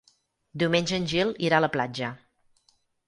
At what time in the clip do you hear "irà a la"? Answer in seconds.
1.49-1.69